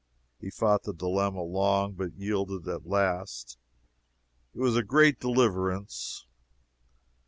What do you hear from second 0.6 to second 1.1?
the